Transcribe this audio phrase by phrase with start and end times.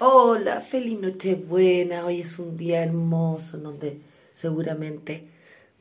[0.00, 2.04] Hola, feliz Nochebuena.
[2.04, 4.00] Hoy es un día hermoso donde
[4.34, 5.22] seguramente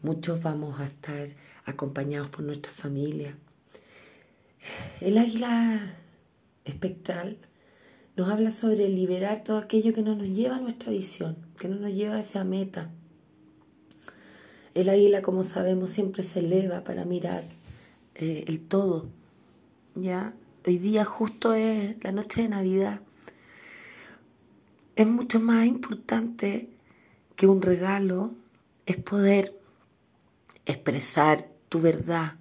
[0.04, 1.30] muchos vamos a estar
[1.66, 3.36] acompañados por nuestra familia.
[5.02, 5.96] El águila
[6.64, 7.38] espectral
[8.16, 11.78] nos habla sobre liberar todo aquello que no nos lleva a nuestra visión, que no
[11.78, 12.92] nos lleva a esa meta.
[14.76, 17.46] El águila, como sabemos, siempre se eleva para mirar
[18.14, 19.08] eh, el todo.
[19.96, 20.36] Ya,
[20.68, 23.02] hoy día justo es la noche de Navidad
[24.96, 26.70] es mucho más importante
[27.36, 28.34] que un regalo,
[28.86, 29.60] es poder
[30.66, 32.36] expresar tu verdad,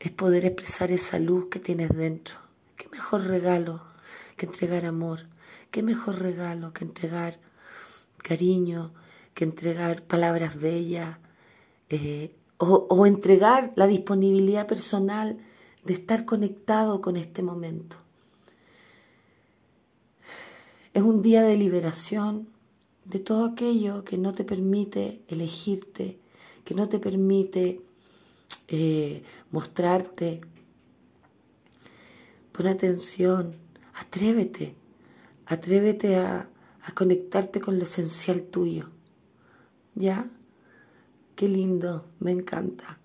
[0.00, 2.36] es poder expresar esa luz que tienes dentro.
[2.76, 3.82] ¿Qué mejor regalo
[4.36, 5.26] que entregar amor?
[5.70, 7.38] ¿Qué mejor regalo que entregar
[8.18, 8.92] cariño,
[9.34, 11.18] que entregar palabras bellas
[11.90, 15.38] eh, o, o entregar la disponibilidad personal
[15.84, 18.01] de estar conectado con este momento?
[20.94, 22.48] Es un día de liberación
[23.06, 26.18] de todo aquello que no te permite elegirte,
[26.66, 27.80] que no te permite
[28.68, 30.42] eh, mostrarte.
[32.52, 33.56] Pon atención,
[33.94, 34.74] atrévete,
[35.46, 36.50] atrévete a,
[36.82, 38.90] a conectarte con lo esencial tuyo.
[39.94, 40.28] ¿Ya?
[41.36, 42.98] Qué lindo, me encanta.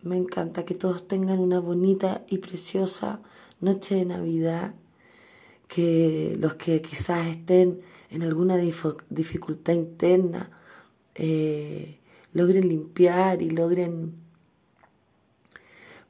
[0.00, 3.20] Me encanta que todos tengan una bonita y preciosa
[3.60, 4.74] noche de Navidad
[5.68, 10.50] que los que quizás estén en alguna dificultad interna
[11.14, 11.98] eh,
[12.32, 14.14] logren limpiar y logren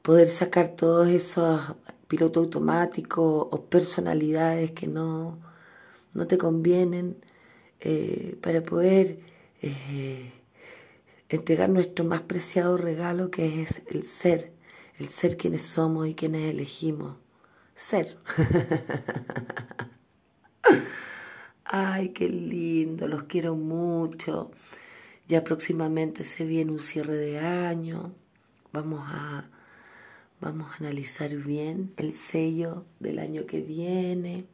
[0.01, 1.61] poder sacar todos esos
[2.07, 5.39] pilotos automáticos o personalidades que no,
[6.13, 7.17] no te convienen
[7.79, 9.19] eh, para poder
[9.61, 10.31] eh,
[11.29, 14.51] entregar nuestro más preciado regalo que es el ser,
[14.99, 17.24] el ser quienes somos y quienes elegimos
[17.75, 18.17] ser.
[21.65, 24.51] Ay, qué lindo, los quiero mucho.
[25.27, 28.13] Ya próximamente se viene un cierre de año.
[28.71, 29.49] Vamos a,
[30.39, 34.45] vamos a analizar bien el sello del año que viene.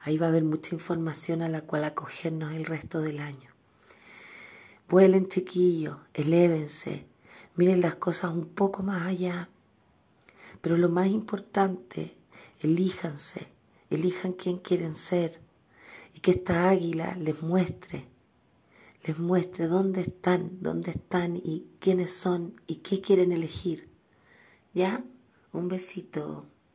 [0.00, 3.50] Ahí va a haber mucha información a la cual acogernos el resto del año.
[4.88, 7.04] Vuelen chiquillos, elévense,
[7.56, 9.50] miren las cosas un poco más allá.
[10.60, 12.16] Pero lo más importante,
[12.60, 13.48] elíjanse,
[13.90, 15.40] elijan quién quieren ser
[16.14, 18.06] y que esta águila les muestre,
[19.04, 23.88] les muestre dónde están, dónde están y quiénes son y qué quieren elegir.
[24.74, 25.04] ¿Ya?
[25.52, 26.46] Un besito.